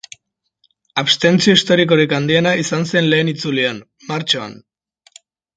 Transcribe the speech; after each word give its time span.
Abstentzio 1.01 1.53
historikorik 1.57 2.17
handiena 2.19 2.53
izan 2.63 2.89
zen 2.95 3.13
lehen 3.13 3.31
itzulian, 3.35 3.85
martxoan. 4.11 4.57